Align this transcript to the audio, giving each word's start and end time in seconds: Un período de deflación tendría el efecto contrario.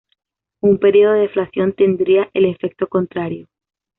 Un 0.61 0.79
período 0.79 1.13
de 1.13 1.19
deflación 1.27 1.73
tendría 1.73 2.27
el 2.33 2.45
efecto 2.45 2.87
contrario. 2.87 3.45